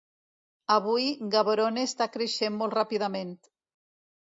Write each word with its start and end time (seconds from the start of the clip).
Avui 0.75 1.05
Gaborone 1.35 1.85
està 1.89 2.09
creixent 2.17 2.59
molt 2.63 2.77
ràpidament. 2.81 3.39